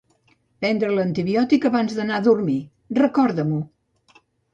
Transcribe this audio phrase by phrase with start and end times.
[0.63, 2.55] Prendre l'antibiòtic abans d'anar a dormir,
[3.01, 3.61] recorda-m'ho.